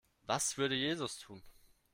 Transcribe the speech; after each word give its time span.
Was 0.25 0.57
würde 0.57 0.73
Jesus 0.73 1.19
tun? 1.19 1.43